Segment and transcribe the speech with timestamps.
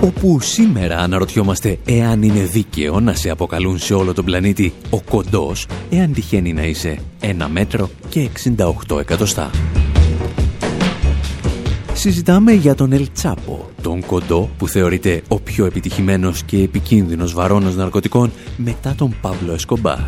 [0.00, 5.66] Όπου σήμερα αναρωτιόμαστε εάν είναι δίκαιο να σε αποκαλούν σε όλο τον πλανήτη ο κοντός,
[5.90, 8.28] εάν τυχαίνει να είσαι ένα μέτρο και
[8.88, 9.50] 68 εκατοστά.
[11.92, 17.76] Συζητάμε για τον Ελ Τσάπο, τον κοντό που θεωρείται ο πιο επιτυχημένος και επικίνδυνος βαρόνος
[17.76, 19.98] ναρκωτικών μετά τον Παύλο Εσκομπάρ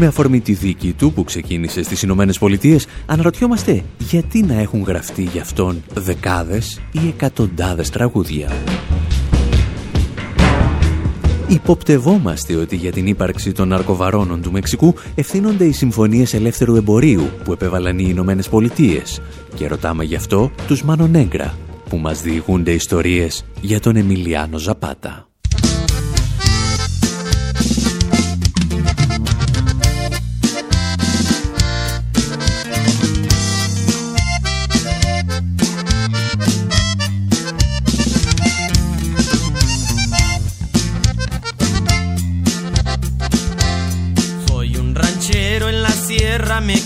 [0.00, 5.22] με αφορμή τη δίκη του που ξεκίνησε στις Ηνωμένες Πολιτείες, αναρωτιόμαστε γιατί να έχουν γραφτεί
[5.22, 8.52] γι' αυτόν δεκάδες ή εκατοντάδες τραγούδια.
[11.48, 17.52] Υποπτευόμαστε ότι για την ύπαρξη των ναρκοβαρώνων του Μεξικού ευθύνονται οι συμφωνίες ελεύθερου εμπορίου που
[17.52, 19.20] επέβαλαν οι Ηνωμένες Πολιτείες
[19.54, 21.54] και ρωτάμε γι' αυτό τους Μανονέγκρα
[21.88, 25.29] που μας διηγούνται ιστορίες για τον Εμιλιάνο Ζαπάτα.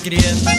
[0.07, 0.54] alegria.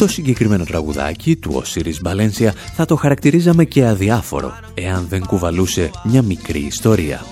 [0.00, 6.22] Το συγκεκριμένο τραγουδάκι του Οσίρις Μπαλένσια θα το χαρακτηρίζαμε και αδιάφορο, εάν δεν κουβαλούσε μια
[6.22, 7.24] μικρή ιστορία.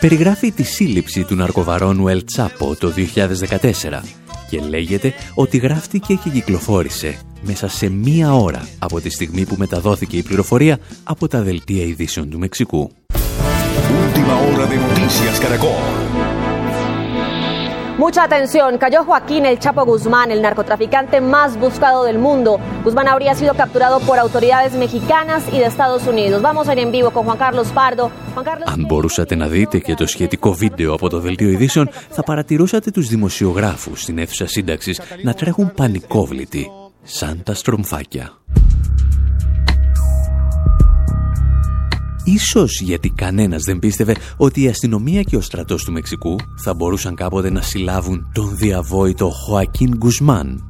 [0.00, 4.02] Περιγράφει τη σύλληψη του ναρκοβαρόνου Ελ Τσάπο το 2014
[4.50, 10.16] και λέγεται ότι γράφτηκε και κυκλοφόρησε μέσα σε μία ώρα από τη στιγμή που μεταδόθηκε
[10.16, 12.90] η πληροφορία από τα δελτία ειδήσεων του Μεξικού.
[18.03, 22.51] Mucha atención, cayó Joaquín El Chapo Guzmán, el narcotraficante más buscado del mundo.
[22.85, 26.41] Guzmán habría sido capturado por autoridades mexicanas y de Estados Unidos.
[26.41, 28.09] Vamos a ir en vivo con Juan Carlos Pardo.
[28.33, 28.65] Juan Carlos...
[28.67, 33.07] Αν μπορούσατε να δείτε και το σχετικό βίντεο από το Δελτίο Ειδήσεων, θα παρατηρούσατε τους
[33.07, 36.71] δημοσιογράφους στην αίθουσα σύνταξης να τρέχουν πανικόβλητοι,
[37.03, 38.33] σαν τα στρομφάκια.
[42.24, 47.14] Ίσως γιατί κανένας δεν πίστευε ότι η αστυνομία και ο στρατός του Μεξικού θα μπορούσαν
[47.14, 50.64] κάποτε να συλλάβουν τον διαβόητο Χωακίν Γκουσμάν,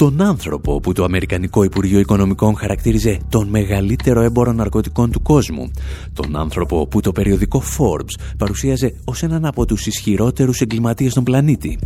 [0.00, 5.70] τον άνθρωπο που το Αμερικανικό Υπουργείο Οικονομικών χαρακτήριζε τον μεγαλύτερο έμπορο ναρκωτικών του κόσμου,
[6.12, 11.78] τον άνθρωπο που το περιοδικό Forbes παρουσίαζε ως έναν από τους ισχυρότερους εγκληματίες στον πλανήτη,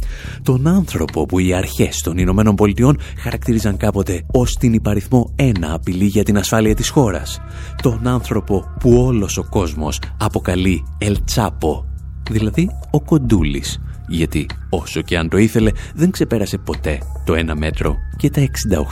[0.42, 6.06] τον άνθρωπο που οι αρχές των Ηνωμένων Πολιτειών χαρακτήριζαν κάποτε ως την υπαριθμό ένα απειλή
[6.06, 7.40] για την ασφάλεια της χώρας,
[7.82, 11.84] τον άνθρωπο που όλος ο κόσμος αποκαλεί El Chapo,
[12.30, 13.78] δηλαδή ο Κοντούλης,
[14.08, 18.48] γιατί όσο και αν το ήθελε δεν ξεπέρασε ποτέ το 1 μέτρο και τα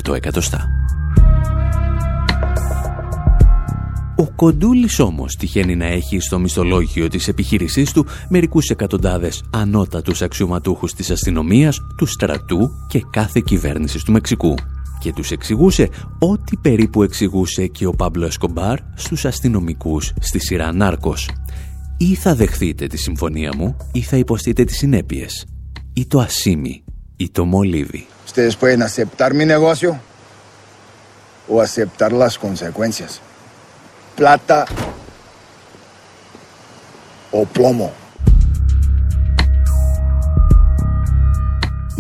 [0.09, 0.69] 68 εκατοστά.
[4.17, 10.95] Ο Κοντούλης όμως τυχαίνει να έχει στο μισθολόγιο της επιχείρησής του μερικούς εκατοντάδες ανώτατους αξιωματούχους
[10.95, 14.55] της αστυνομίας, του στρατού και κάθε κυβέρνησης του Μεξικού.
[15.01, 15.89] Και τους εξηγούσε
[16.19, 21.29] ό,τι περίπου εξηγούσε και ο Παύλο Εσκομπάρ στους αστυνομικούς στη σειρά Νάρκος
[22.11, 25.47] ή θα δεχθείτε τη συμφωνία μου ή θα υποστείτε τις συνέπειες.
[25.93, 26.85] Ή το ασίμι
[27.17, 28.07] ή το μολύβι.
[28.27, 29.91] Ustedes pueden aceptar mi negocio
[31.49, 33.21] o aceptar las consecuencias.
[34.17, 34.67] Plata
[37.31, 38.02] o plomo.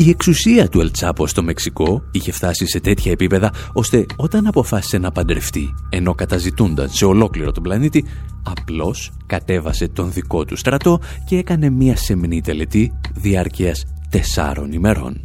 [0.04, 5.12] Η εξουσία του Ελτσάπο στο Μεξικό είχε φτάσει σε τέτοια επίπεδα ώστε όταν αποφάσισε να
[5.12, 8.04] παντρευτεί ενώ καταζητούνταν σε ολόκληρο τον πλανήτη
[8.43, 15.22] απλώς κατέβασε τον δικό του στρατό και έκανε μία σεμνή τελετή διάρκειας τεσσάρων ημερών.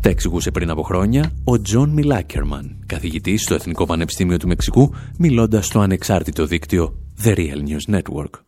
[0.00, 4.94] Τα εξηγούσε πριν από χρόνια ο Τζον Μιλ Άκερμαν, καθηγητής στο Εθνικό Πανεπιστήμιο του Μεξικού,
[5.18, 8.43] μιλώντας στο ανεξάρτητο δίκτυο The Real News Network.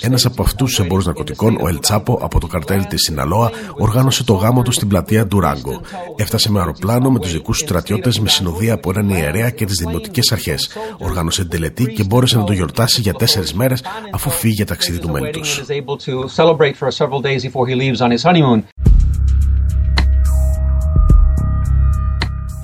[0.00, 4.24] Ένας από αυτούς τους εμπόρους ναρκωτικών, ο Ελ Τσάπο από το καρτέλ της Σιναλόα, οργάνωσε
[4.24, 5.80] το γάμο του στην πλατεία Ντουράγκο.
[6.16, 9.76] Έφτασε με αεροπλάνο με τους δικούς τους στρατιώτες με συνοδεία από έναν ιερέα και τις
[9.76, 10.70] δημοτικές αρχές.
[10.98, 13.82] Οργάνωσε τελετή και μπόρεσε να το γιορτάσει για τέσσερις μέρες
[14.12, 15.62] αφού φύγει για ταξίδι του μέλητος.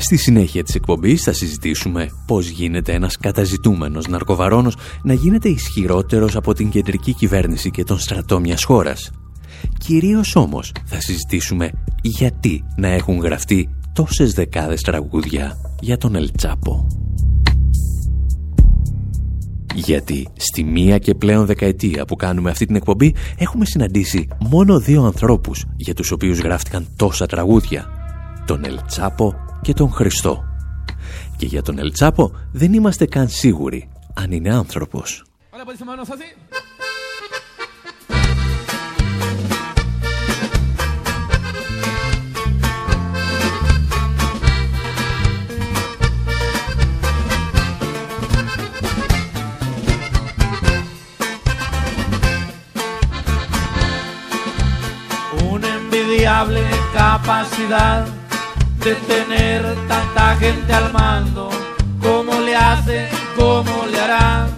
[0.02, 6.54] Στη συνέχεια της εκπομπής θα συζητήσουμε πώς γίνεται ένας καταζητούμενος ναρκοβαρόνος να γίνεται ισχυρότερος από
[6.54, 9.10] την κεντρική κυβέρνηση και τον στρατό μιας χώρας.
[9.78, 11.70] Κυρίως όμως θα συζητήσουμε
[12.02, 16.86] γιατί να έχουν γραφτεί τόσες δεκάδες τραγούδια για τον Ελτσάπο.
[19.74, 25.02] Γιατί στη μία και πλέον δεκαετία που κάνουμε αυτή την εκπομπή έχουμε συναντήσει μόνο δύο
[25.02, 27.86] ανθρώπους για τους οποίους γράφτηκαν τόσα τραγούδια.
[28.46, 30.44] Τον Ελτσάπο και τον Χριστό.
[31.36, 35.24] Και για τον Ελτσάπο δεν είμαστε καν σίγουροι αν είναι άνθρωπος.
[55.52, 56.64] Una envidiable
[56.96, 58.21] capacidad
[58.84, 61.50] de tener tanta gente al mando.
[62.00, 63.08] ¿Cómo le hace?
[63.36, 64.48] ¿Cómo le hará?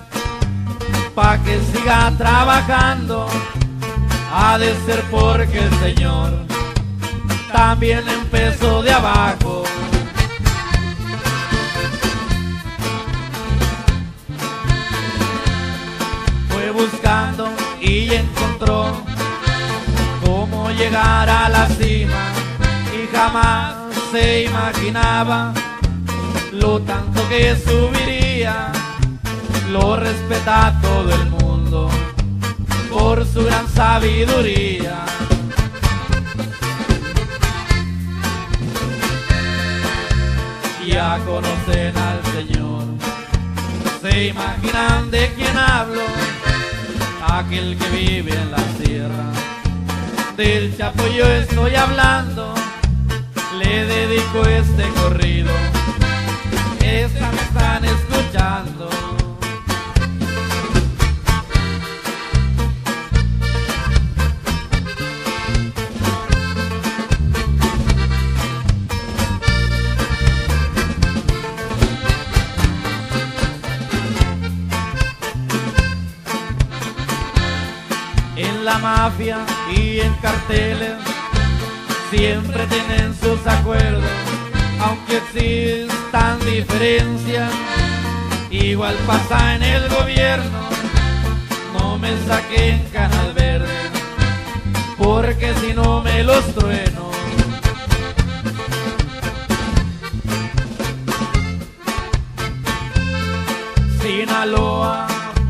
[1.14, 3.26] Pa' que siga trabajando.
[4.32, 6.32] Ha de ser porque el Señor
[7.52, 9.64] también empezó de abajo.
[16.48, 18.90] Fue buscando y encontró
[20.24, 22.32] cómo llegar a la cima
[22.94, 23.83] y jamás
[24.14, 25.52] se imaginaba
[26.52, 28.70] lo tanto que subiría.
[29.72, 31.90] Lo respeta todo el mundo
[32.93, 35.05] por su gran sabiduría.
[40.87, 42.84] Ya conocen al Señor,
[44.00, 46.02] se imaginan de quién hablo,
[47.26, 49.26] aquel que vive en la tierra.
[50.37, 52.63] Del Chapo yo estoy hablando
[53.82, 55.50] dedico este corrido.
[56.80, 58.88] Están escuchando.
[78.36, 79.38] En la mafia
[79.76, 81.13] y en carteles
[82.16, 84.05] siempre tienen sus acuerdos,
[84.81, 87.50] aunque existan diferencias,
[88.50, 90.61] igual pasa en el gobierno,
[91.72, 93.75] no me saquen canal verde,
[94.96, 97.11] porque si no me los trueno.
[104.00, 105.06] Sinaloa,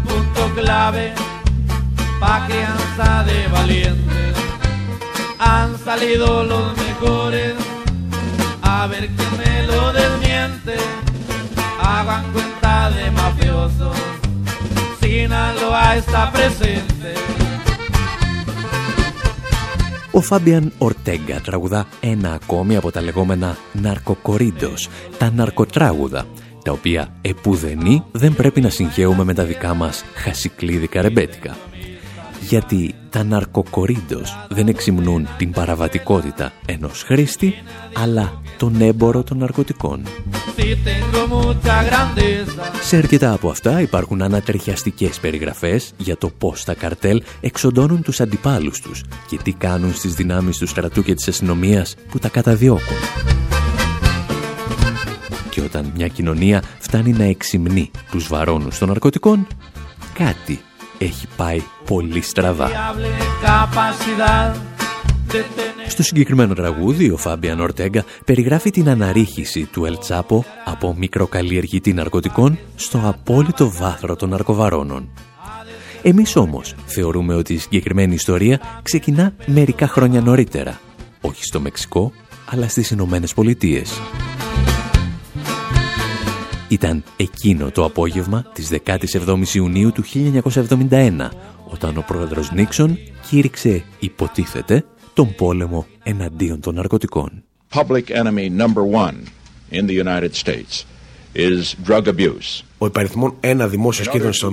[0.06, 1.12] punto clave,
[2.20, 4.33] pa' crianza de valientes
[5.44, 7.54] han salido los mejores.
[8.62, 10.74] A ver quién me lo desmiente.
[11.88, 13.98] Hagan cuenta de mafiosos.
[15.00, 17.10] Sinaloa está presente.
[20.10, 26.26] Ο Φάμπιαν Ορτέγκα τραγουδά ένα ακόμη από τα λεγόμενα ναρκοκορίντος, τα ναρκοτράγουδα,
[26.64, 31.56] τα οποία επουδενή δεν πρέπει να συγχαίουμε με τα δικά μας χασικλίδικα ρεμπέτικα
[32.48, 37.54] γιατί τα ναρκοκορίντος δεν εξυμνούν την παραβατικότητα ενός χρήστη,
[37.94, 40.02] αλλά τον έμπορο των ναρκωτικών.
[42.82, 48.80] Σε αρκετά από αυτά υπάρχουν ανατριχιαστικές περιγραφές για το πώς τα καρτέλ εξοντώνουν τους αντιπάλους
[48.80, 52.96] τους και τι κάνουν στις δυνάμεις του στρατού και της αστυνομίας που τα καταδιώκουν.
[55.50, 59.46] Και όταν μια κοινωνία φτάνει να εξυμνεί τους βαρόνους των ναρκωτικών,
[60.14, 60.60] κάτι
[60.98, 62.70] έχει πάει πολύ στραβά.
[65.88, 73.00] Στο συγκεκριμένο τραγούδι, ο Φάμπιαν Ορτέγκα περιγράφει την αναρρίχηση του Ελτσάπο από μικροκαλλιεργητή ναρκωτικών στο
[73.04, 75.08] απόλυτο βάθρο των ναρκοβαρώνων.
[76.02, 80.80] Εμείς όμως θεωρούμε ότι η συγκεκριμένη ιστορία ξεκινά μερικά χρόνια νωρίτερα,
[81.20, 82.12] όχι στο Μεξικό,
[82.50, 84.00] αλλά στις Ηνωμένες Πολιτείες.
[86.68, 90.04] Ήταν εκείνο το απόγευμα της 17ης Ιουνίου του
[90.90, 91.28] 1971,
[91.64, 97.44] όταν ο πρόεδρος Νίξον κήρυξε, υποτίθεται, τον πόλεμο εναντίον των ναρκωτικών.
[97.74, 99.16] Public enemy number one
[99.72, 100.84] in the United States
[101.34, 102.62] is drug abuse.
[102.78, 104.48] Ο υπαριθμόν ένα δημόσιος κίνδυνος στις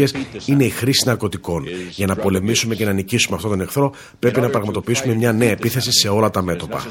[0.00, 1.64] ΗΠΑ είναι η χρήση ναρκωτικών.
[1.90, 5.92] Για να πολεμήσουμε και να νικήσουμε αυτόν τον εχθρό, πρέπει να πραγματοποιήσουμε μια νέα επίθεση
[5.92, 6.86] σε όλα τα μέτωπα.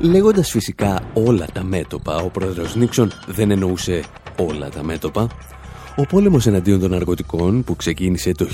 [0.00, 4.04] Λέγοντας φυσικά όλα τα μέτωπα, ο πρόεδρος Νίξον δεν εννοούσε
[4.36, 5.26] όλα τα μέτωπα.
[5.96, 8.48] Ο πόλεμος εναντίον των ναρκωτικών που ξεκίνησε το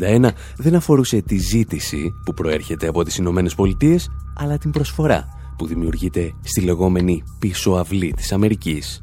[0.00, 5.28] 1971 δεν αφορούσε τη ζήτηση που προέρχεται από τις Ηνωμένες Πολιτείες, αλλά την προσφορά
[5.58, 9.02] που δημιουργείται στη λεγόμενη πίσω αυλή της Αμερικής,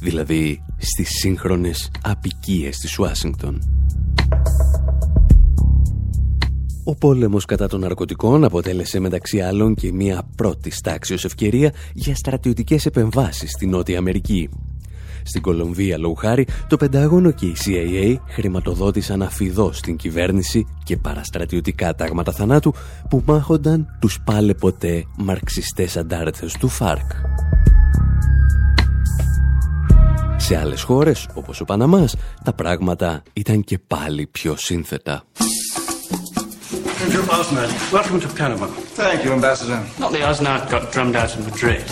[0.00, 3.58] δηλαδή στις σύγχρονες απικίες της Ουάσιγκτον.
[6.84, 12.86] Ο πόλεμος κατά των ναρκωτικών αποτέλεσε μεταξύ άλλων και μια πρώτη τάξης ευκαιρία για στρατιωτικές
[12.86, 14.48] επεμβάσεις στη Νότια Αμερική.
[15.22, 21.94] Στην Κολομβία, λόγου χάρη, το Πεντάγωνο και η CIA χρηματοδότησαν αφιδώς την κυβέρνηση και παραστρατιωτικά
[21.94, 22.74] τάγματα θανάτου
[23.08, 27.10] που μάχονταν τους πάλαι ποτέ μαρξιστές αντάρτες του ΦΑΡΚ.
[30.36, 35.24] Σε άλλες χώρες, όπως ο Παναμάς, τα πράγματα ήταν και πάλι πιο σύνθετα.
[37.02, 38.66] Welcome to Panama.
[38.94, 39.82] Thank you, Ambassador.
[39.98, 41.82] Andy Osnard got drummed out in Madrid.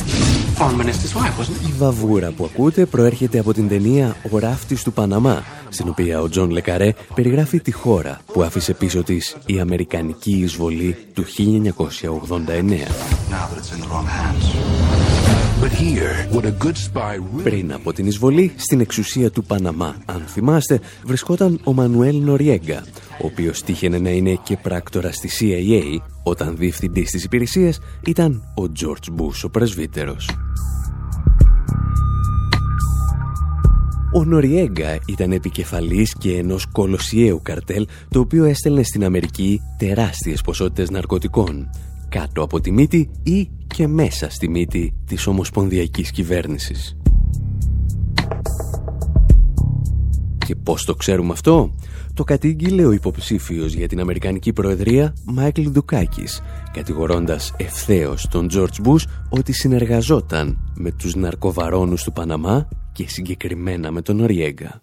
[1.67, 6.29] Η βαβούρα που ακούτε προέρχεται από την ταινία «Ο ράφτης του Παναμά», στην οποία ο
[6.29, 11.26] Τζον Λε Καρέ περιγράφει τη χώρα που άφησε πίσω της η Αμερικανική εισβολή του 1989.
[17.43, 22.85] Πριν από την εισβολή, στην εξουσία του Παναμά, αν θυμάστε, βρισκόταν ο Μανουέλ Νοριέγκα,
[23.23, 25.83] ο οποίος τύχαινε να είναι και πράκτορα στη CIA,
[26.23, 30.31] όταν διευθυντής της υπηρεσίας ήταν ο George Bush ο πρεσβύτερος.
[34.12, 40.90] Ο Νοριέγκα ήταν επικεφαλής και ενός κολοσιαίου καρτέλ το οποίο έστελνε στην Αμερική τεράστιες ποσότητες
[40.90, 41.71] ναρκωτικών
[42.11, 46.97] κάτω από τη μύτη ή και μέσα στη μύτη της ομοσπονδιακής κυβέρνησης.
[50.47, 51.75] Και πώς το ξέρουμε αυτό;
[52.14, 59.07] Το κατήγγειλε ο υποψήφιος για την Αμερικανική Προεδρία Μάικλ Ντουκάκης, κατηγορώντας ευθέως τον Τζορτζ Μπούς
[59.29, 64.83] ότι συνεργαζόταν με τους ναρκοβαρώνους του Παναμά και συγκεκριμένα με τον Νοριέγκα.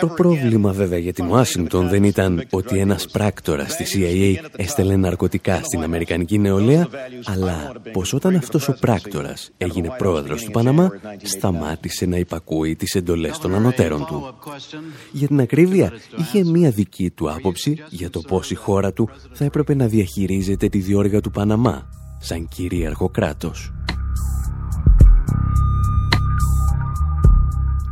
[0.00, 5.60] Το πρόβλημα βέβαια για την Ουάσιγκτον δεν ήταν ότι ένας πράκτορας της CIA έστελνε ναρκωτικά
[5.62, 6.88] στην Αμερικανική νεολαία,
[7.24, 10.90] αλλά πως όταν αυτός ο πράκτορας έγινε πρόεδρος του Παναμά,
[11.22, 14.34] σταμάτησε να υπακούει τις εντολές των ανωτέρων του.
[15.12, 19.44] Για την ακρίβεια, είχε μία δική του άποψη για το πώς η χώρα του θα
[19.44, 21.86] έπρεπε να διαχειρίζεται τη διόργα του Παναμά,
[22.18, 23.72] σαν κυρίαρχο κράτος.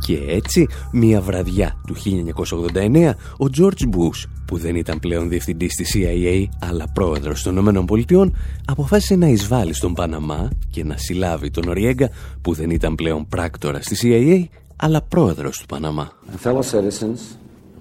[0.05, 5.95] Και έτσι, μία βραδιά του 1989, ο George Bush, που δεν ήταν πλέον διευθυντής της
[5.95, 8.31] CIA, αλλά πρόεδρος των ΗΠΑ,
[8.65, 12.09] αποφάσισε να εισβάλλει στον Παναμά και να συλλάβει τον Οριέγκα,
[12.41, 14.43] που δεν ήταν πλέον πράκτορας της CIA,
[14.75, 16.11] αλλά πρόεδρος του Παναμά.
[16.43, 17.19] Fellow citizens,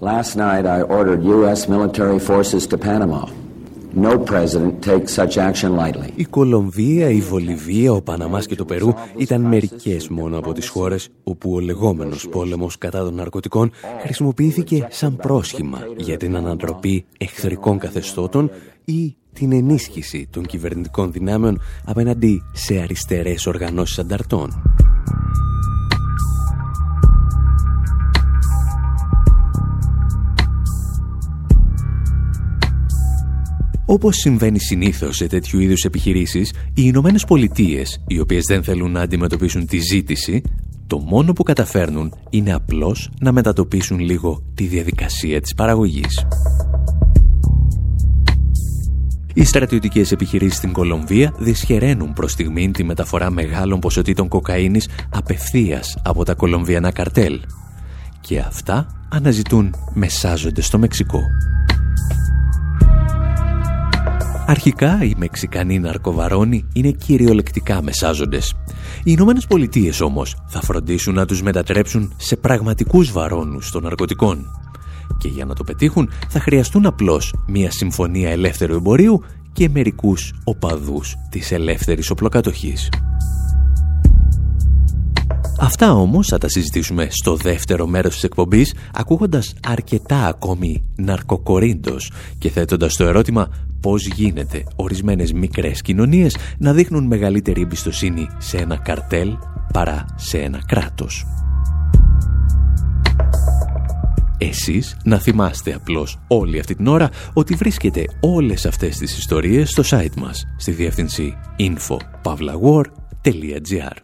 [0.00, 1.68] last night I ordered U.S.
[1.68, 3.41] military forces to Panama.
[6.14, 11.08] Η Κολομβία, η Βολιβία, ο Παναμάς και το Περού ήταν μερικές μόνο από τις χώρες
[11.24, 13.70] όπου ο λεγόμενος πόλεμος κατά των ναρκωτικών
[14.02, 18.50] χρησιμοποιήθηκε σαν πρόσχημα για την ανατροπή εχθρικών καθεστώτων
[18.84, 24.62] ή την ενίσχυση των κυβερνητικών δυνάμεων απέναντι σε αριστερές οργανώσεις ανταρτών.
[33.92, 39.00] Όπως συμβαίνει συνήθως σε τέτοιου είδους επιχειρήσεις, οι Ηνωμένε Πολιτείες, οι οποίες δεν θέλουν να
[39.00, 40.42] αντιμετωπίσουν τη ζήτηση,
[40.86, 46.26] το μόνο που καταφέρνουν είναι απλώς να μετατοπίσουν λίγο τη διαδικασία της παραγωγής.
[49.34, 56.24] Οι στρατιωτικές επιχειρήσεις στην Κολομβία δυσχεραίνουν προς στιγμήν τη μεταφορά μεγάλων ποσοτήτων κοκαίνης απευθείας από
[56.24, 57.40] τα κολομβιανά καρτέλ.
[58.20, 61.20] Και αυτά αναζητούν μεσάζοντες στο Μεξικό.
[64.46, 68.54] Αρχικά οι Μεξικανοί ναρκοβαρώνοι είναι κυριολεκτικά μεσάζοντες.
[68.98, 74.46] Οι Ηνωμένες Πολιτείες όμως θα φροντίσουν να τους μετατρέψουν σε πραγματικούς βαρώνους των ναρκωτικών.
[75.18, 79.22] Και για να το πετύχουν θα χρειαστούν απλώς μια συμφωνία ελεύθερου εμπορίου
[79.52, 82.88] και μερικούς οπαδούς της ελεύθερης οπλοκατοχής.
[85.60, 92.50] Αυτά όμως θα τα συζητήσουμε στο δεύτερο μέρος της εκπομπής ακούγοντας αρκετά ακόμη ναρκοκορίντος και
[92.50, 93.48] θέτοντας το ερώτημα
[93.82, 99.36] πώς γίνεται ορισμένες μικρές κοινωνίες να δείχνουν μεγαλύτερη εμπιστοσύνη σε ένα καρτέλ
[99.72, 101.26] παρά σε ένα κράτος.
[104.38, 109.82] Εσείς να θυμάστε απλώς όλη αυτή την ώρα ότι βρίσκεται όλες αυτές τις ιστορίες στο
[109.86, 113.96] site μας στη διεύθυνση info.pavlawar.gr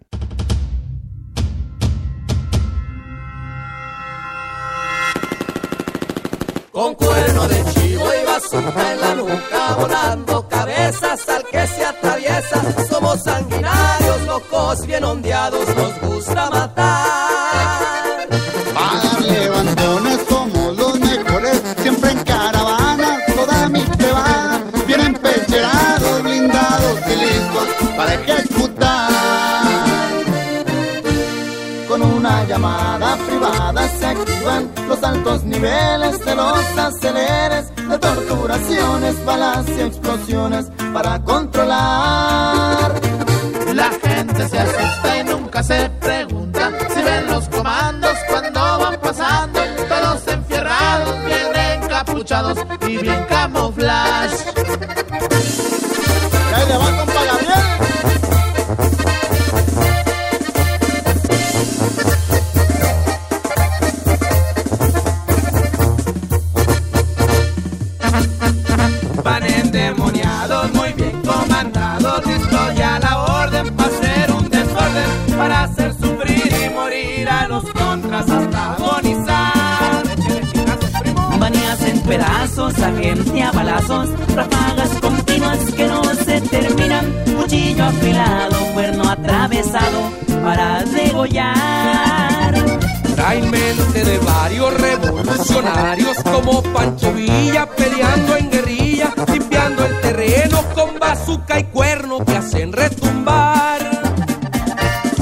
[6.79, 6.95] Con
[8.53, 12.63] en la nuca, volando cabezas al que se atraviesa.
[12.89, 18.29] Somos sanguinarios, locos, bien ondeados, nos gusta matar.
[18.75, 27.17] Para levantones somos los mejores, siempre en caravana, toda mi cebada, vienen pecherados, blindados y
[27.17, 29.11] listos para ejecutar.
[31.87, 39.67] Con una llamada privada se activan los altos niveles de los aceleres, de torturaciones, balas
[39.69, 43.01] y explosiones para controlar.
[43.75, 49.61] La gente se asusta y nunca se pregunta si ven los comandos cuando van pasando,
[49.89, 54.37] todos enfierrados, bien encapuchados y bien camuflaje.
[69.23, 75.63] Van endemoniados, muy bien comandados, listos ya a la orden para hacer un desorden, para
[75.65, 80.03] hacer sufrir y morir a los contras hasta agonizar.
[81.39, 89.09] Baneas en pedazos, a a balazos, ráfagas continuas que no se terminan, cuchillo afilado, cuerno
[89.09, 90.11] atravesado
[90.43, 92.55] para degollar.
[93.15, 97.68] Traen mente de varios revolucionarios como Pancho Villa
[98.37, 103.79] en guerrilla, limpiando el terreno con bazuca y cuerno que hacen retumbar.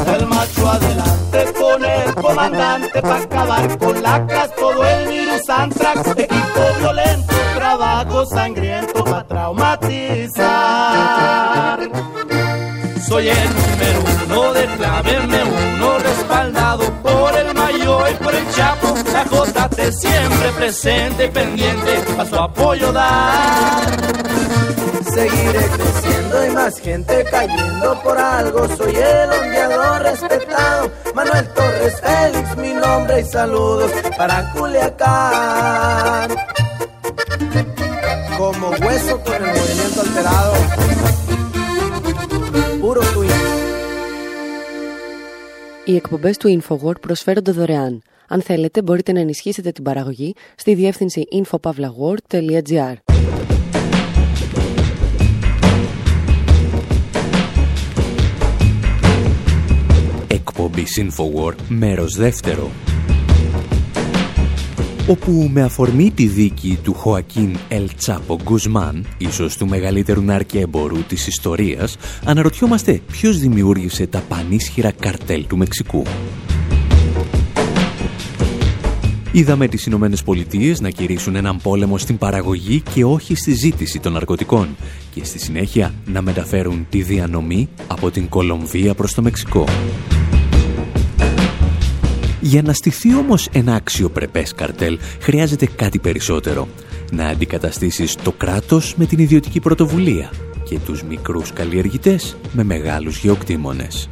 [0.07, 6.61] El macho adelante con el comandante para acabar con lacras, todo el virus antrax, equipo
[6.79, 11.81] violento, trabajo sangriento para traumatizar.
[13.07, 15.96] Soy el número uno de clavenme uno,
[19.76, 23.86] JT siempre presente y pendiente, a su apoyo dar.
[25.14, 28.68] Seguiré creciendo y más gente cayendo por algo.
[28.78, 30.92] Soy el ondeador respetado.
[31.14, 36.30] Manuel Torres Félix, mi nombre y saludos para Culiacán.
[38.38, 40.54] Como hueso con el movimiento alterado.
[42.82, 43.32] Puro twin.
[45.84, 48.04] Οι εκπομπές του InfoWord προσφέρονται δωρεάν.
[48.29, 52.95] Αν θέλετε, μπορείτε να ενισχύσετε την παραγωγή στη διεύθυνση infopavlagor.gr.
[60.27, 62.71] Εκπομπή Infowar, μέρος δεύτερο.
[65.09, 71.27] Όπου με αφορμή τη δίκη του Χοακίν Ελ Τσάπο Γκουσμάν, ίσως του μεγαλύτερου ναρκέμπορου της
[71.27, 76.03] ιστορίας, αναρωτιόμαστε ποιος δημιούργησε τα πανίσχυρα καρτέλ του Μεξικού.
[79.37, 84.13] Είδαμε τις Ηνωμένες Πολιτείες να κηρύσουν έναν πόλεμο στην παραγωγή και όχι στη ζήτηση των
[84.13, 84.77] ναρκωτικών
[85.15, 89.65] και στη συνέχεια να μεταφέρουν τη διανομή από την Κολομβία προς το Μεξικό.
[92.41, 96.69] Για να στηθεί όμως ένα αξιοπρεπές καρτέλ χρειάζεται κάτι περισσότερο.
[97.13, 100.31] Να αντικαταστήσεις το κράτος με την ιδιωτική πρωτοβουλία
[100.65, 104.09] και τους μικρούς καλλιεργητές με μεγάλους γεωκτήμονες.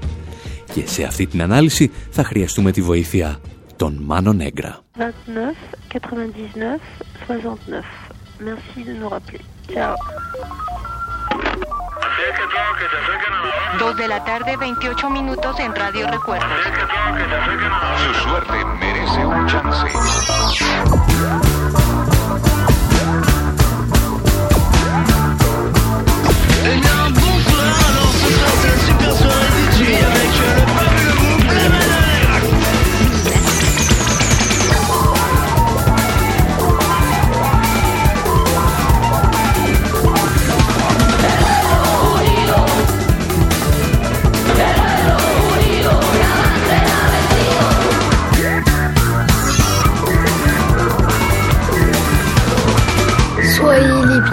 [0.75, 3.41] Και σε αυτή την ανάλυση θα χρειαστούμε τη βοήθεια
[3.79, 4.83] Don Mano Negra.
[4.97, 5.57] 29
[5.93, 6.81] 99
[7.27, 7.85] 69.
[8.41, 9.41] Merci de nous rappeler.
[9.73, 9.97] Chao.
[13.79, 16.47] 2 de la tarde, 28 minutos en Radio Recuerdo.
[17.97, 19.87] Su suerte merece un chance.
[29.85, 30.33] Avec
[31.05, 32.04] le mouvement,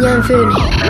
[0.02, 0.81] 烟熏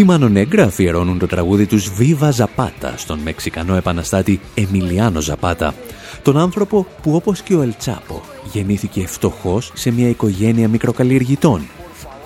[0.00, 5.74] Οι Μανονέγκρα αφιερώνουν το τραγούδι τους Viva Zapata στον Μεξικανό επαναστάτη Εμιλιάνο Ζαπάτα,
[6.22, 11.68] τον άνθρωπο που όπως και ο Ελτσάπο γεννήθηκε φτωχός σε μια οικογένεια μικροκαλλιεργητών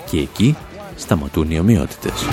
[0.09, 0.55] και εκεί
[0.95, 2.25] σταματούν οι ομοιότητες.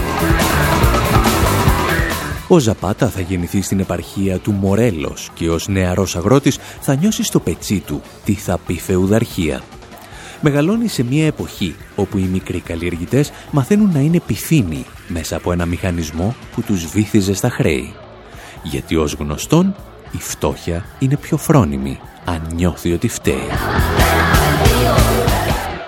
[2.49, 7.41] Ο Ζαπάτα θα γεννηθεί στην επαρχία του Μορέλος και ως νεαρός αγρότης θα νιώσει στο
[7.41, 9.61] πετσί του τι θα πει φεουδαρχία.
[10.45, 15.67] Μεγαλώνει σε μια εποχή όπου οι μικροί καλλιεργητές μαθαίνουν να είναι πυθύνοι μέσα από ένα
[15.67, 17.95] μηχανισμό που τους βύθιζε στα χρέη.
[18.63, 19.75] Γιατί ως γνωστόν
[20.13, 23.49] η φτώχεια είναι πιο φρόνιμη αν νιώθει ότι φταίει.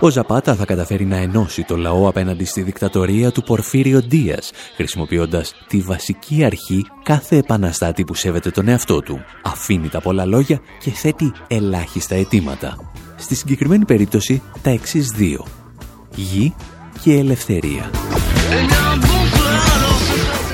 [0.00, 5.54] Ο Ζαπάτα θα καταφέρει να ενώσει το λαό απέναντι στη δικτατορία του Πορφύριο Ντίας, χρησιμοποιώντας
[5.66, 9.24] τη βασική αρχή κάθε επαναστάτη που σέβεται τον εαυτό του.
[9.42, 12.92] Αφήνει τα πολλά λόγια και θέτει ελάχιστα αιτήματα.
[13.16, 15.46] Στη συγκεκριμένη περίπτωση τα εξής δύο.
[16.14, 16.54] Γη
[17.02, 17.90] και ελευθερία.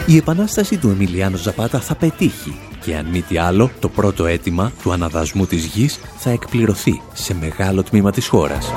[0.07, 4.73] Η επανάσταση του Εμιλιάνο Ζαπάτα θα πετύχει και αν μη τι άλλο, το πρώτο αίτημα
[4.83, 8.73] του αναδασμού της γης θα εκπληρωθεί σε μεγάλο τμήμα της χώρας.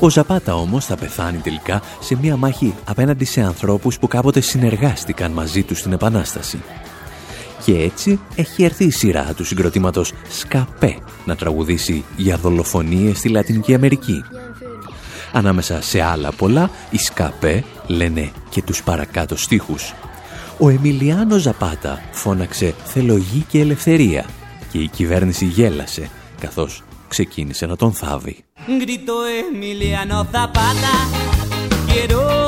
[0.00, 5.32] Ο Ζαπάτα όμως θα πεθάνει τελικά σε μια μάχη απέναντι σε ανθρώπους που κάποτε συνεργάστηκαν
[5.32, 6.62] μαζί του στην Επανάσταση.
[7.66, 13.74] Και έτσι έχει έρθει η σειρά του συγκροτήματος Σκαπέ να τραγουδήσει για δολοφονίες στη Λατινική
[13.74, 14.24] Αμερική.
[15.32, 19.94] Ανάμεσα σε άλλα πολλά, οι Σκαπέ λένε και τους παρακάτω στίχους.
[20.58, 24.26] Ο Εμιλιάνο Ζαπάτα φώναξε «Θέλω γη και ελευθερία»
[24.72, 28.44] και η κυβέρνηση γέλασε καθώς ξεκίνησε να τον θάβει.
[28.66, 30.94] Gritó Emiliano Zapata,
[31.86, 32.45] quiero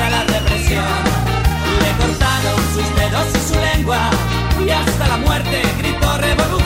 [0.00, 0.84] a la represión.
[1.82, 4.10] Le cortaron sus dedos y su lengua,
[4.64, 6.57] y hasta la muerte gritó revolución,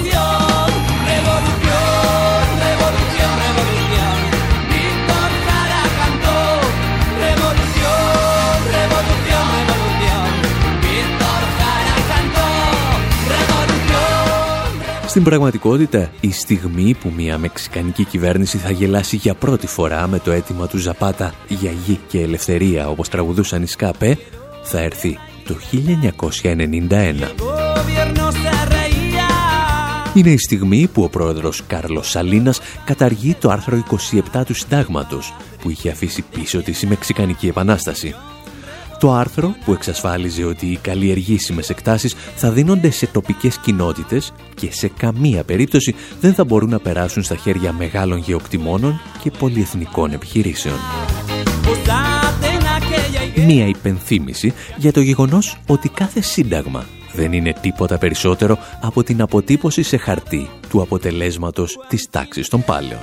[15.12, 20.30] Στην πραγματικότητα, η στιγμή που μια μεξικανική κυβέρνηση θα γελάσει για πρώτη φορά με το
[20.30, 24.18] αίτημα του Ζαπάτα για γη και ελευθερία όπως τραγουδούσαν οι ΣΚΑΠΕ
[24.62, 26.54] θα έρθει το 1991.
[27.38, 29.28] Gobierno se reía.
[30.14, 33.82] Είναι η στιγμή που ο πρόεδρος Κάρλος Σαλίνας καταργεί το άρθρο
[34.34, 38.14] 27 του συντάγματος που είχε αφήσει πίσω της η Μεξικανική Επανάσταση.
[39.02, 44.88] Το άρθρο που εξασφάλιζε ότι οι καλλιεργήσιμες εκτάσεις θα δίνονται σε τοπικές κοινότητες και σε
[44.88, 50.74] καμία περίπτωση δεν θα μπορούν να περάσουν στα χέρια μεγάλων γεωκτημόνων και πολυεθνικών επιχειρήσεων.
[51.64, 53.46] Posate en aquella higuera.
[53.46, 59.82] Μία υπενθύμηση για το γεγονός ότι κάθε σύνταγμα δεν είναι τίποτα περισσότερο από την αποτύπωση
[59.82, 63.00] σε χαρτί του αποτελέσματος της τάξης των πάλεων.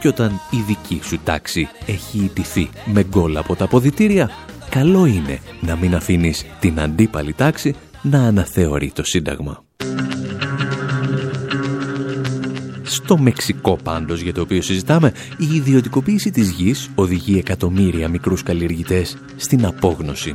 [0.00, 4.30] Και όταν η δική σου τάξη έχει ιτηθεί με γκολ από τα αποδητήρια,
[4.70, 9.64] καλό είναι να μην αφήνεις την αντίπαλη τάξη να αναθεωρεί το Σύνταγμα.
[12.82, 19.16] Στο Μεξικό πάντως για το οποίο συζητάμε, η ιδιωτικοποίηση της γης οδηγεί εκατομμύρια μικρούς καλλιεργητές
[19.36, 20.34] στην απόγνωση.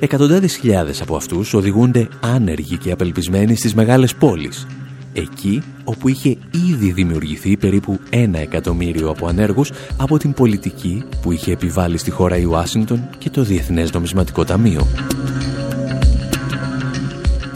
[0.00, 4.66] Εκατοντάδες χιλιάδες από αυτούς οδηγούνται άνεργοι και απελπισμένοι στις μεγάλες πόλεις.
[5.12, 6.36] Εκεί όπου είχε
[6.70, 12.36] ήδη δημιουργηθεί περίπου ένα εκατομμύριο από ανέργους από την πολιτική που είχε επιβάλει στη χώρα
[12.36, 14.86] η Ουάσιγκτον και το Διεθνές Νομισματικό Ταμείο.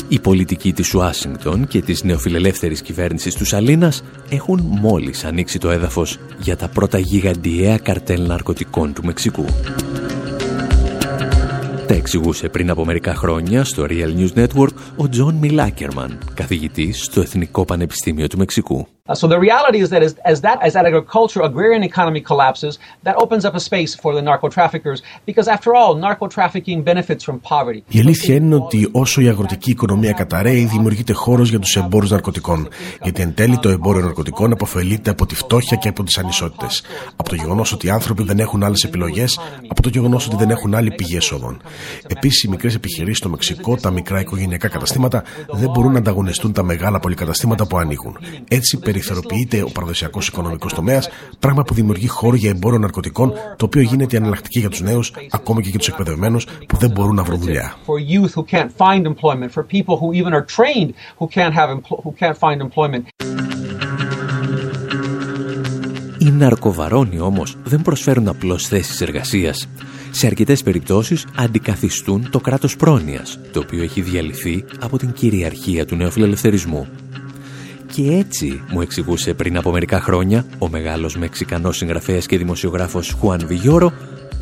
[0.09, 6.19] Η πολιτική της Ουάσιγκτον και της νεοφιλελεύθερης κυβέρνησης του Σαλίνας έχουν μόλις ανοίξει το έδαφος
[6.38, 9.45] για τα πρώτα γιγαντιαία καρτέλ ναρκωτικών του Μεξικού.
[11.87, 17.05] Τα εξηγούσε πριν από μερικά χρόνια στο Real News Network ο Τζον Μιλ Άκερμαν, καθηγητής
[17.05, 18.95] στο Εθνικό Πανεπιστήμιο του Μεξικού.
[19.09, 22.73] Uh, so the reality is that as, as that as that agriculture agrarian economy collapses,
[23.07, 27.23] that opens up a space for the narco traffickers because after all, narco trafficking benefits
[27.25, 27.83] from poverty.
[27.88, 32.69] Η αλήθεια είναι ότι όσο η αγροτική οικονομία καταρρέει, δημιουργείται χώρος για τους εμπόρους ναρκωτικών.
[33.03, 36.83] Γιατί εν τέλει το εμπόριο ναρκωτικών αποφελείται από τη φτώχεια και από τις ανισότητες.
[37.16, 39.38] Από το γεγονός ότι οι άνθρωποι δεν έχουν άλλες επιλογές,
[39.69, 41.61] από το γεγονός ότι δεν έχουν άλλη πηγή εσόδων.
[42.07, 46.62] Επίσης, οι μικρές επιχειρήσεις στο Μεξικό, τα μικρά οικογενειακά καταστήματα, δεν μπορούν να ανταγωνιστούν τα
[46.62, 48.19] μεγάλα πολυκαταστήματα που ανοίγουν.
[48.49, 53.82] Έτσι, περιθωριοποιείται ο παραδοσιακός οικονομικός τομέας, πράγμα που δημιουργεί χώρο για εμπόριο ναρκωτικών, το οποίο
[53.82, 57.40] γίνεται αναλλακτική για τους νέους, ακόμα και για τους εκπαιδευμένους που δεν μπορούν να βρουν
[57.40, 57.76] δουλειά.
[66.18, 69.68] Οι ναρκοβαρόνοι όμως δεν προσφέρουν απλώς θέσεις εργασίας.
[70.11, 75.96] Σε αρκετές περιπτώσεις αντικαθιστούν το κράτος πρόνοιας, το οποίο έχει διαλυθεί από την κυριαρχία του
[75.96, 76.87] νεοφιλελευθερισμού.
[77.92, 83.46] Και έτσι, μου εξηγούσε πριν από μερικά χρόνια, ο μεγάλος Μεξικανός συγγραφέας και δημοσιογράφος Χουάν
[83.46, 83.92] Βιγιόρο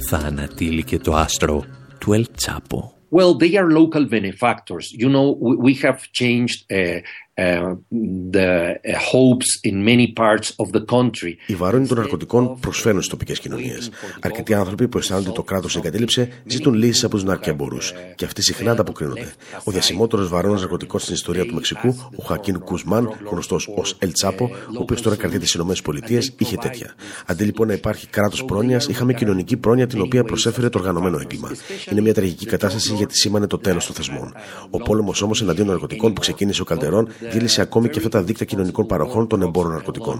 [0.08, 1.64] θα ανατείλει το άστρο
[1.98, 2.94] του Ελ Τσάπο.
[3.10, 4.92] Well, they are local benefactors.
[4.92, 5.26] You know,
[5.66, 7.00] we, have changed uh,
[7.36, 8.78] the
[9.12, 11.32] hopes in many parts of the country.
[11.46, 13.90] Οι βαρόνοι των ναρκωτικών προσφέρουν στις τοπικές κοινωνίες.
[14.20, 17.78] Αρκετοί άνθρωποι που αισθάνονται το κράτος εγκατέλειψε ζητούν λύσεις από τους ναρκέμπορου
[18.14, 19.32] και αυτοί συχνά ανταποκρίνονται.
[19.64, 24.50] Ο διασημότερος βαρόνο ναρκωτικών στην ιστορία του Μεξικού, ο Χακίν Κουσμάν, γνωστός ως Ελ Τσάπο,
[24.68, 26.94] ο οποίος τώρα κρατείται στις ΗΠΑ, είχε τέτοια.
[27.26, 31.50] Αντί λοιπόν να υπάρχει κράτος πρόνοιας, είχαμε κοινωνική πρόνοια την οποία προσέφερε το οργανωμένο έγκλημα.
[31.90, 34.34] Είναι μια τραγική κατάσταση γιατί σήμανε το τέλος των θεσμών.
[34.70, 38.46] Ο πόλεμος όμως εναντίον ναρκωτικών που ξεκίνησε ο Καλδερόν διέλυσε ακόμη και αυτά τα δίκτυα
[38.46, 40.18] κοινωνικών παροχών των εμπόρων ναρκωτικών.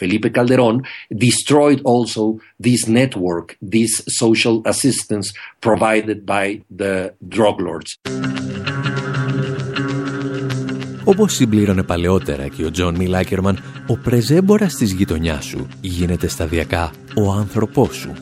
[0.00, 0.76] Felipe Calderón
[1.24, 2.24] destroyed also
[2.66, 5.26] this network, this social assistance
[5.60, 7.90] provided by the drug lords.
[11.04, 16.92] Όπως συμπλήρωνε παλαιότερα και ο Τζον Μιλ Άκερμαν, ο πρεζέμπορας της γειτονιάς σου γίνεται σταδιακά
[17.16, 18.12] ο άνθρωπός σου.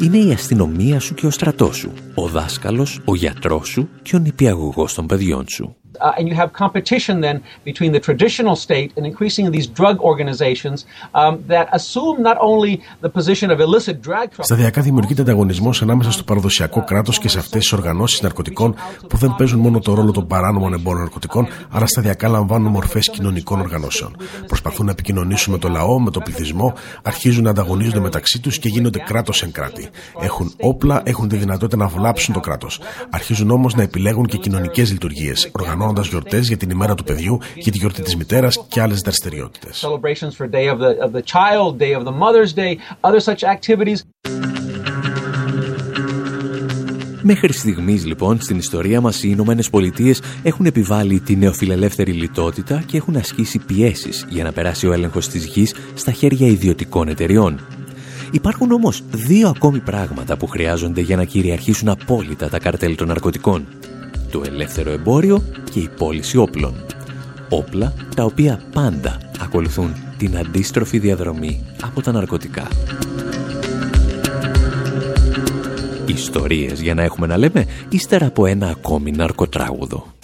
[0.00, 4.18] Είναι η αστυνομία σου και ο στρατός σου, ο δάσκαλος, ο γιατρός σου και ο
[4.18, 5.76] νηπιαγωγός των παιδιών σου.
[6.00, 7.36] Uh, and you have competition then
[7.70, 10.78] between the traditional state and increasingly these drug organizations
[11.20, 12.72] um, that assume not only
[13.04, 17.60] the position of illicit drug Σταδιακά δημιουργείται ανταγωνισμός ανάμεσα στο παραδοσιακό κράτος και σε αυτές
[17.60, 18.74] τις οργανώσεις ναρκωτικών
[19.08, 23.60] που δεν παίζουν μόνο το ρόλο των παράνομων εμπόρων ναρκωτικών, αλλά σταδιακά λαμβάνουν μορφές κοινωνικών
[23.60, 24.16] οργανώσεων.
[24.46, 28.68] Προσπαθούν να επικοινωνήσουν με το λαό, με το πληθυσμό, αρχίζουν να ανταγωνίζονται μεταξύ τους και
[28.68, 29.88] γίνονται κράτος εν κράτη.
[30.20, 32.80] Έχουν όπλα, έχουν τη δυνατότητα να βλάψουν το κράτος.
[33.10, 35.50] Αρχίζουν όμως να επιλέγουν και κοινωνικές λειτουργίες,
[35.86, 39.86] οργανώνοντα γιορτές για την ημέρα του παιδιού, για τη γιορτή της μητέρας και άλλες δραστηριότητες.
[47.22, 52.96] Μέχρι στιγμής λοιπόν στην ιστορία μας οι Ηνωμένες Πολιτείες έχουν επιβάλει τη νεοφιλελεύθερη λιτότητα και
[52.96, 57.60] έχουν ασκήσει πιέσεις για να περάσει ο έλεγχος της γης στα χέρια ιδιωτικών εταιριών.
[58.30, 63.66] Υπάρχουν όμως δύο ακόμη πράγματα που χρειάζονται για να κυριαρχήσουν απόλυτα τα καρτέλ των ναρκωτικών
[64.36, 66.74] το ελεύθερο εμπόριο και η πώληση όπλων.
[67.48, 72.68] Όπλα τα οποία πάντα ακολουθούν την αντίστροφη διαδρομή από τα ναρκωτικά.
[76.06, 80.15] Ιστορίες για να έχουμε να λέμε ύστερα από ένα ακόμη ναρκοτράγουδο.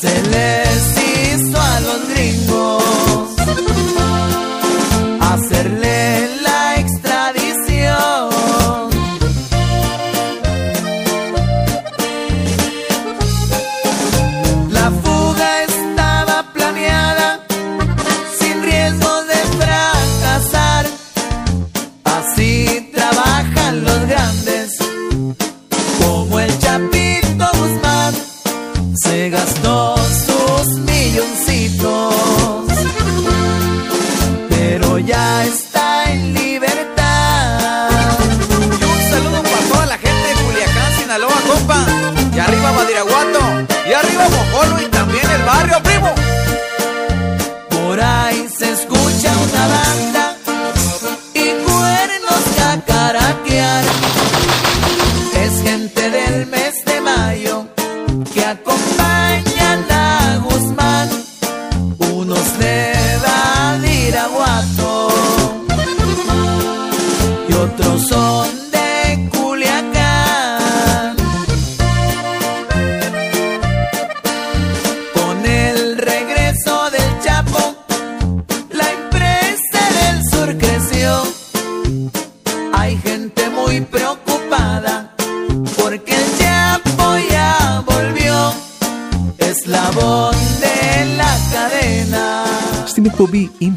[0.00, 1.01] celeste.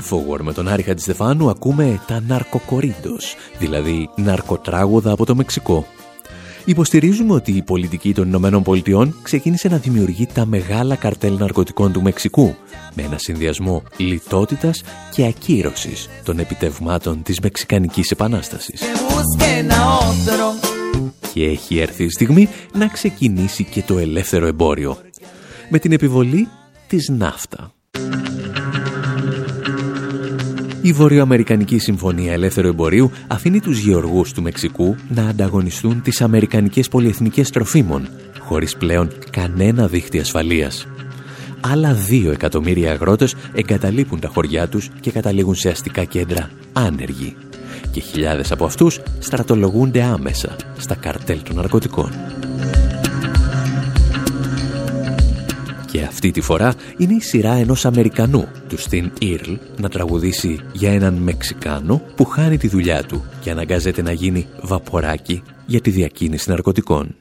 [0.06, 5.86] Εκπομπή Infowar με τον Άρη Χατζηστεφάνου ακούμε τα ναρκοκορίντος, δηλαδή ναρκοτράγουδα από το Μεξικό.
[6.66, 12.02] Υποστηρίζουμε ότι η πολιτική των Ηνωμένων Πολιτειών ξεκίνησε να δημιουργεί τα μεγάλα καρτέλ ναρκωτικών του
[12.02, 12.56] Μεξικού
[12.94, 18.82] με ένα συνδυασμό λιτότητας και ακύρωσης των επιτευγμάτων της Μεξικανικής Επανάστασης.
[18.82, 20.70] Busquen a otro.
[21.34, 24.98] Και έχει έρθει η στιγμή να ξεκινήσει και το ελεύθερο εμπόριο
[25.70, 26.48] με την επιβολή
[26.88, 27.74] της ναύτα.
[30.86, 37.50] Η Βορειοαμερικανική Συμφωνία Ελεύθερου Εμπορίου αφήνει τους γεωργούς του Μεξικού να ανταγωνιστούν τις Αμερικανικές πολυεθνικές
[37.50, 38.08] τροφίμων,
[38.40, 40.88] χωρίς πλέον κανένα δίχτυ ασφαλείας.
[41.62, 47.36] Άλλα δύο εκατομμύρια αγρότες εγκαταλείπουν τα χωριά τους και καταλήγουν σε αστικά κέντρα άνεργοι.
[47.92, 52.12] Και χιλιάδες από αυτούς στρατολογούνται άμεσα στα καρτέλ των ναρκωτικών.
[55.96, 60.92] Και αυτή τη φορά είναι η σειρά ενός Αμερικανού, του Στιν Ήρλ, να τραγουδήσει για
[60.92, 66.50] έναν Μεξικάνο που χάνει τη δουλειά του και αναγκάζεται να γίνει βαποράκι για τη διακίνηση
[66.50, 67.16] ναρκωτικών.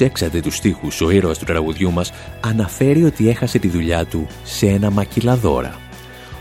[0.00, 4.66] Προσέξατε τους στίχους, ο ήρωας του τραγουδιού μας αναφέρει ότι έχασε τη δουλειά του σε
[4.66, 5.78] ένα μακυλαδόρα.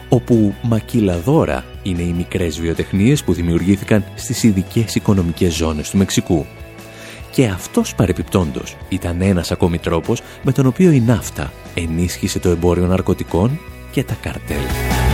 [0.10, 6.46] Όπου μακυλαδόρα είναι οι μικρές βιοτεχνίες που δημιουργήθηκαν στις ειδικές οικονομικές ζώνες του Μεξικού.
[7.32, 12.86] Και αυτός παρεπιπτόντος ήταν ένας ακόμη τρόπος με τον οποίο η ναύτα ενίσχυσε το εμπόριο
[12.86, 13.60] ναρκωτικών
[13.92, 15.09] και τα καρτέλ.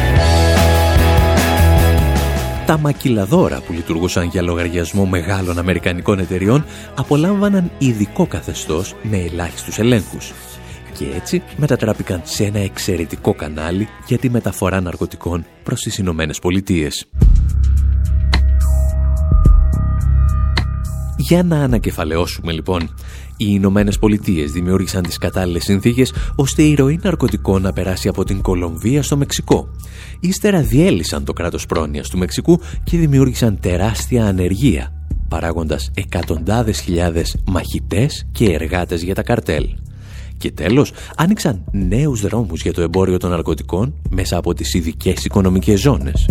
[2.66, 10.32] Τα μακυλαδόρα που λειτουργούσαν για λογαριασμό μεγάλων αμερικανικών εταιριών απολάμβαναν ειδικό καθεστώς με ελάχιστους ελέγχους
[10.98, 17.08] και έτσι μετατράπηκαν σε ένα εξαιρετικό κανάλι για τη μεταφορά ναρκωτικών προς τις Ηνωμένες Πολιτείες.
[21.18, 22.96] Για να ανακεφαλαιώσουμε λοιπόν,
[23.38, 28.42] οι Ηνωμένε Πολιτείες δημιούργησαν τις κατάλληλες συνθήκες ώστε η ροή ναρκωτικών να περάσει από την
[28.42, 29.68] Κολομβία στο Μεξικό.
[30.20, 34.94] Ύστερα διέλυσαν το κράτος πρόνοιας του Μεξικού και δημιούργησαν τεράστια ανεργία,
[35.28, 39.66] παράγοντας εκατοντάδες χιλιάδες μαχητές και εργάτες για τα καρτέλ.
[40.38, 45.80] Και τέλος, άνοιξαν νέους δρόμους για το εμπόριο των ναρκωτικών μέσα από τις ειδικές οικονομικές
[45.80, 46.28] ζώνες.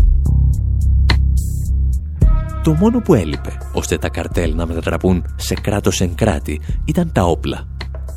[2.64, 7.22] Το μόνο που έλειπε, ώστε τα καρτέλ να μετατραπούν σε κράτος εν κράτη, ήταν τα
[7.22, 7.66] όπλα.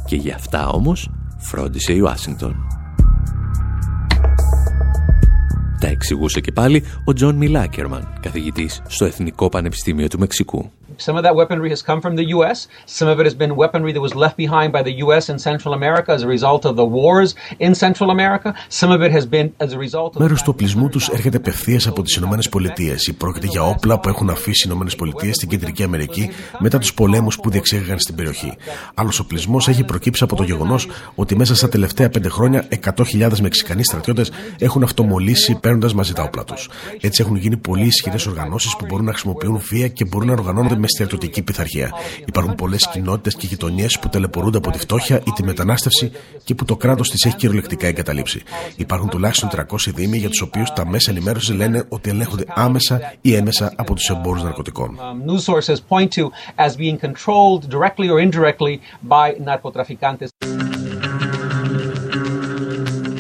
[0.06, 2.77] Και για αυτά όμως φρόντισε η Ουάσιγκτον.
[5.80, 10.72] Τα Τα εξηγούσε και πάλι ο Τζον Μιλ Άκερμαν, καθηγητής στο Εθνικό Πανεπιστήμιο του Μεξικού.
[11.06, 12.68] Some of that weaponry has come from the U.S.
[12.98, 15.24] Some of it has been weaponry that was left behind by the U.S.
[15.30, 18.50] in Central America as a result of the wars in Central America.
[18.80, 20.22] Some of it has been as a result of...
[20.22, 24.10] Μέρος του οπλισμού τους έρχεται απευθείας από τις Ηνωμένες Πολιτείες ή πρόκειται για όπλα που
[24.10, 28.54] έχουν αφήσει οι Ηνωμένες Πολιτείες στην Κεντρική Αμερική μετά τους πολέμους που διεξήγαγαν στην περιοχή.
[28.94, 32.68] Άλλος οπλισμός έχει προκύψει από το γεγονός ότι μέσα στα τελευταία πέντε χρόνια
[32.98, 36.70] 100.000 Μεξικανοί στρατιώτες έχουν αυτομολύσει παίρνοντας μαζί τα όπλα τους.
[37.02, 40.78] Έτσι έχουν γίνει πολύ ισχυρές οργανώσεις που μπορούν να χρησιμοποιούν βία και μπορούν να οργανώνονται
[40.78, 41.92] με στρατιωτική πειθαρχία.
[42.26, 46.12] Υπάρχουν πολλές κοινότητες και γειτονιές που ταλαιπωρούνται από τη φτώχεια ή τη μετανάστευση
[46.44, 48.42] και που το κράτος τις έχει κυριολεκτικά εγκαταλείψει.
[48.76, 49.64] Υπάρχουν τουλάχιστον 300
[49.96, 54.10] δήμοι για τους οποίους τα μέσα ενημέρωσης λένε ότι ελέγχονται άμεσα ή έμεσα από τους
[54.10, 55.00] εμπόρους ναρκωτικών.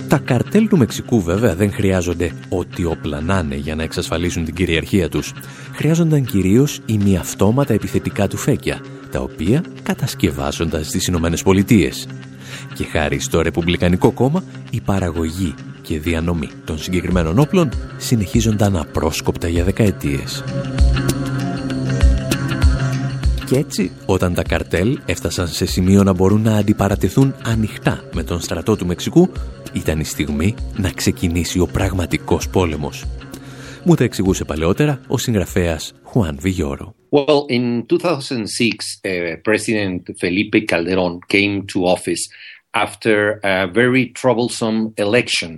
[0.07, 4.53] Τα καρτέλ του Μεξικού βέβαια δεν χρειάζονται ό,τι όπλα να είναι για να εξασφαλίσουν την
[4.53, 5.33] κυριαρχία τους.
[5.73, 6.79] Χρειάζονταν κυρίως
[7.19, 8.81] αυτόματα επιθετικά του φέκια,
[9.11, 12.07] τα οποία κατασκευάζονταν στις Ηνωμένες Πολιτείες.
[12.73, 19.63] Και χάρη στο Ρεπουμπλικανικό κόμμα, η παραγωγή και διανομή των συγκεκριμένων όπλων συνεχίζονταν απρόσκοπτα για
[19.63, 20.43] δεκαετίες.
[23.45, 28.39] Και έτσι, όταν τα καρτέλ έφτασαν σε σημείο να μπορούν να αντιπαρατεθούν ανοιχτά με τον
[28.39, 29.29] στρατό του Μεξικού,
[29.73, 33.05] ήταν η στιγμή να ξεκινήσει ο πραγματικός πόλεμος.
[33.83, 36.95] Μου τα εξηγούσε παλαιότερα ο συγγραφέας Χουάν Βιγιόρο.
[37.09, 42.23] Well, in 2006, uh, President Felipe Calderón came to office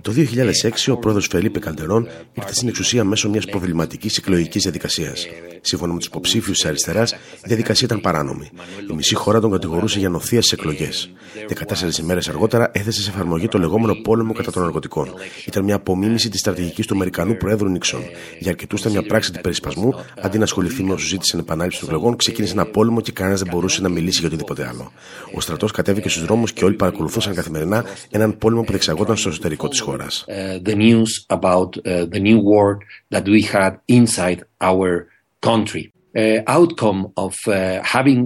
[0.02, 5.26] το 2006 ο πρόεδρος Φελίπε Καλτερών ήρθε στην εξουσία μέσω μιας προβληματικής εκλογικής διαδικασίας.
[5.60, 8.50] Σύμφωνα με τους υποψήφιους της αριστεράς, η διαδικασία ήταν παράνομη.
[8.90, 11.10] Η μισή χώρα τον κατηγορούσε για νοθεία στις εκλογές.
[11.48, 15.14] 14 ημέρες αργότερα έθεσε σε εφαρμογή το λεγόμενο πόλεμο κατά των ναρκωτικών.
[15.46, 18.02] Ήταν μια απομίμηση της στρατηγικής του Αμερικανού Προέδρου Νίξον.
[18.38, 21.88] Για αρκετούς ήταν μια πράξη του περισπασμού, αντί να ασχοληθεί με όσου ζήτησαν επανάληψη των
[21.88, 24.92] εκλογών, ξεκίνησε ένα πόλεμο και κανένας δεν μπορούσε να μιλήσει για οτιδήποτε άλλο.
[25.34, 29.28] Ο στρατός κατέβηκε στους δρόμους και όλοι παρακολουθούσαν παρακολουθούσαν καθημερινά έναν πόλεμο που διεξαγόταν στο
[29.28, 30.24] εσωτερικό της χώρας.
[36.46, 37.34] Outcome of
[37.94, 38.22] having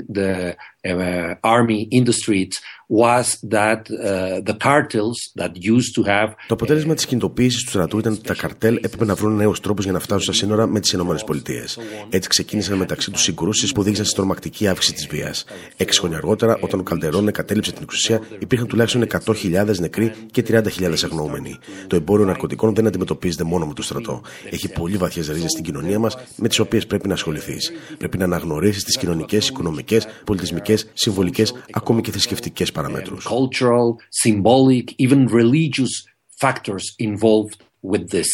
[0.84, 6.34] uh, army in the streets was that uh, the cartels that used to have...
[6.48, 9.84] Το αποτέλεσμα της κινητοποίησης του στρατού ήταν ότι τα καρτέλ έπρεπε να βρουν νέους τρόπους
[9.84, 11.04] για να φτάσουν στα σύνορα με τις ΗΠΑ.
[12.10, 15.44] Έτσι ξεκίνησαν μεταξύ τους συγκρούσεις που οδήγησαν στη τρομακτική αύξηση της βίας.
[15.76, 21.04] Έξι χρόνια αργότερα, όταν ο Καλτερόν εγκατέλειψε την εξουσία, υπήρχαν τουλάχιστον 100.000 νεκροί και 30.000
[21.04, 21.58] αγνοούμενοι.
[21.86, 24.22] Το εμπόριο ναρκωτικών δεν αντιμετωπίζεται μόνο με το στρατό.
[24.50, 27.72] Έχει πολύ βαθιές ρίζες στην κοινωνία μας, με τις οποίες πρέπει να ασχοληθείς.
[27.98, 33.26] Πρέπει να αναγνωρίσεις τις κοινωνικές, οικονομικές, πολιτισμικές, συμβολικές, ακόμη και θρησκευτικές παραμέτρους.
[33.30, 33.94] Cultural,
[34.24, 35.92] symbolic, even religious
[36.40, 37.56] factors involved
[37.90, 38.28] with this.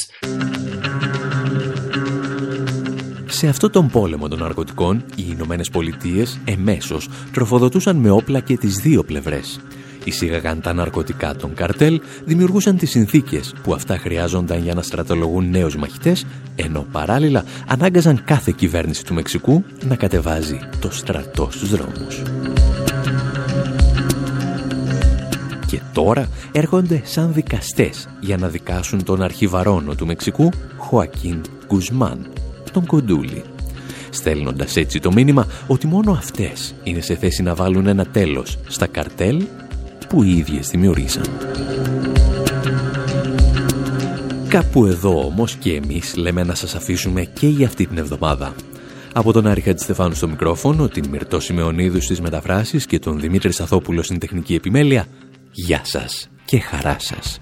[3.26, 8.74] Σε αυτό τον πόλεμο των ναρκωτικών, οι Ηνωμένες Πολιτείες εμέσως τροφοδοτούσαν με όπλα και τις
[8.74, 9.60] δύο πλευρές.
[10.04, 15.76] Εισήγαγαν τα ναρκωτικά των καρτέλ, δημιουργούσαν τις συνθήκες που αυτά χρειάζονταν για να στρατολογούν νέους
[15.76, 16.26] μαχητές,
[16.56, 22.22] ενώ παράλληλα ανάγκαζαν κάθε κυβέρνηση του Μεξικού να κατεβάζει το στρατό στους δρόμους
[25.70, 32.26] και τώρα έρχονται σαν δικαστές για να δικάσουν τον αρχιβαρόνο του Μεξικού, Χωακίν Γκουσμάν,
[32.72, 33.42] τον Κοντούλη.
[34.10, 38.86] Στέλνοντας έτσι το μήνυμα ότι μόνο αυτές είναι σε θέση να βάλουν ένα τέλος στα
[38.86, 39.44] καρτέλ
[40.10, 41.24] που οι ίδιες δημιουργήσαν.
[44.48, 48.54] Κάπου εδώ όμως και εμείς λέμε να σας αφήσουμε και για αυτή την εβδομάδα.
[49.12, 54.02] Από τον Άρη Στεφάνου στο μικρόφωνο, την Μυρτώ Σιμεωνίδου στις μεταφράσεις και τον Δημήτρη Σαθόπουλο
[54.02, 55.06] στην τεχνική επιμέλεια,
[55.52, 57.40] Γεια σας και χαρά σας.